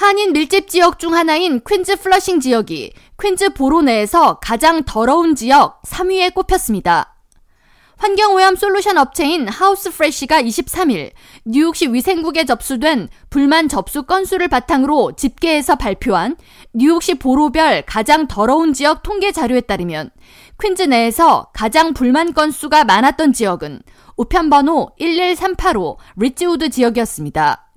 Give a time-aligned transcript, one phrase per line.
[0.00, 6.32] 한인 밀집 지역 중 하나인 퀸즈 플러싱 지역이 퀸즈 borough 내에서 가장 더러운 지역 3위에
[6.32, 7.16] 꼽혔습니다.
[7.98, 11.10] 환경오염 솔루션 업체인 하우스 프레쉬가 23일
[11.44, 16.36] 뉴욕시 위생국에 접수된 불만 접수 건수를 바탕으로 집계해서 발표한
[16.72, 20.08] 뉴욕시 borough별 가장 더러운 지역 통계 자료에 따르면
[20.62, 23.82] 퀸즈 내에서 가장 불만 건수가 많았던 지역은
[24.16, 27.69] 우편번호 11385 리지우드 지역이었습니다.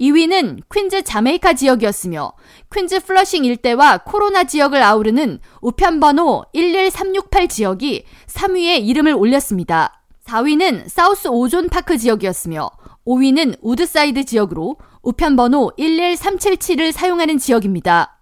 [0.00, 2.32] 2위는 퀸즈 자메이카 지역이었으며
[2.74, 10.02] 퀸즈 플러싱 일대와 코로나 지역을 아우르는 우편번호 11368 지역이 3위에 이름을 올렸습니다.
[10.26, 12.70] 4위는 사우스 오존 파크 지역이었으며
[13.06, 18.13] 5위는 우드사이드 지역으로 우편번호 11377을 사용하는 지역입니다.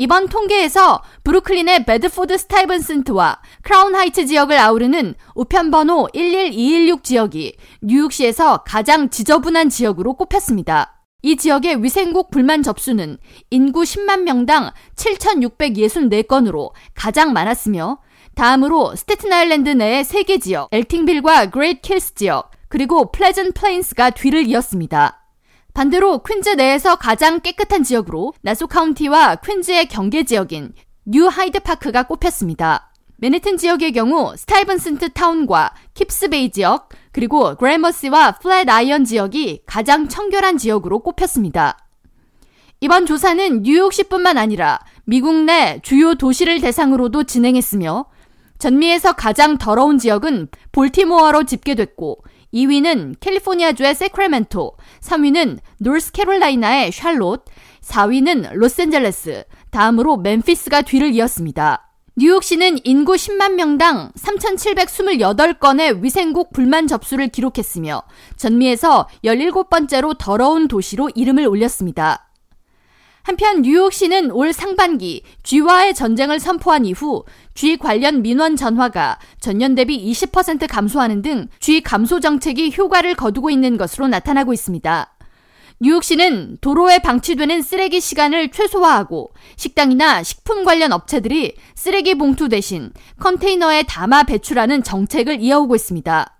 [0.00, 9.70] 이번 통계에서 브루클린의 베드포드 스타이브슨트와 크라운 하이츠 지역을 아우르는 우편번호 11216 지역이 뉴욕시에서 가장 지저분한
[9.70, 11.02] 지역으로 꼽혔습니다.
[11.22, 13.18] 이 지역의 위생국 불만 접수는
[13.50, 17.98] 인구 10만 명당 7,664건으로 가장 많았으며
[18.36, 25.17] 다음으로 스테튼 아일랜드 내의 3개 지역, 엘팅빌과 그레이트 킬스 지역, 그리고 플레전트 플레인스가 뒤를 이었습니다.
[25.78, 30.72] 반대로 퀸즈 내에서 가장 깨끗한 지역으로 나소 카운티와 퀸즈의 경계 지역인
[31.04, 32.92] 뉴 하이드 파크가 꼽혔습니다.
[33.18, 40.98] 맨해튼 지역의 경우 스타이브슨트 타운과 킵스베이 지역, 그리고 그래머시와 플랫 아이언 지역이 가장 청결한 지역으로
[40.98, 41.78] 꼽혔습니다.
[42.80, 48.06] 이번 조사는 뉴욕시뿐만 아니라 미국 내 주요 도시를 대상으로도 진행했으며
[48.58, 57.44] 전미에서 가장 더러운 지역은 볼티모어로 집계됐고 2위는 캘리포니아주의 세크라멘토, 3위는 노스캐롤라이나의 샬롯,
[57.82, 61.88] 4위는 로스앤젤레스, 다음으로 멤피스가 뒤를 이었습니다.
[62.16, 68.02] 뉴욕시는 인구 10만 명당 3,728건의 위생국 불만 접수를 기록했으며
[68.36, 72.27] 전미에서 17번째로 더러운 도시로 이름을 올렸습니다.
[73.28, 80.66] 한편 뉴욕시는 올 상반기 쥐와의 전쟁을 선포한 이후 쥐 관련 민원 전화가 전년 대비 20%
[80.66, 85.14] 감소하는 등 쥐 감소 정책이 효과를 거두고 있는 것으로 나타나고 있습니다.
[85.78, 94.22] 뉴욕시는 도로에 방치되는 쓰레기 시간을 최소화하고 식당이나 식품 관련 업체들이 쓰레기 봉투 대신 컨테이너에 담아
[94.22, 96.34] 배출하는 정책을 이어오고 있습니다.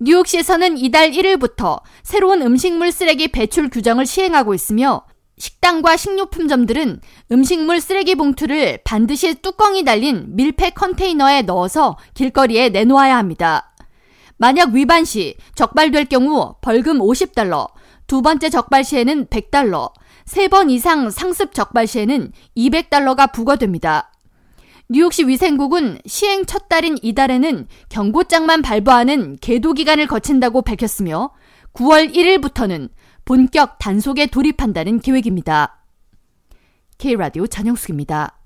[0.00, 5.04] 뉴욕시에서는 이달 1일부터 새로운 음식물 쓰레기 배출 규정을 시행하고 있으며
[5.40, 7.00] 식당과 식료품점들은
[7.32, 13.74] 음식물 쓰레기 봉투를 반드시 뚜껑이 달린 밀폐 컨테이너에 넣어서 길거리에 내놓아야 합니다.
[14.36, 17.68] 만약 위반 시 적발될 경우 벌금 50달러,
[18.06, 19.92] 두 번째 적발 시에는 100달러,
[20.26, 24.12] 세 번 이상 상습 적발 시에는 200달러가 부과됩니다.
[24.90, 31.30] 뉴욕시 위생국은 시행 첫 달인 이달에는 경고장만 발부하는 계도 기간을 거친다고 밝혔으며
[31.74, 32.90] 9월 1일부터는
[33.30, 35.84] 본격 단속에 돌입한다는 계획입니다.
[36.98, 38.39] K라디오 전영숙입니다.